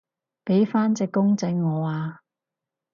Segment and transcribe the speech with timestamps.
[0.45, 2.21] 畀返隻公仔我啊